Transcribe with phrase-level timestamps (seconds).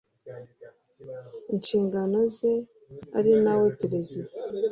[1.53, 2.53] inshingano ze
[3.17, 4.29] ari na we perezida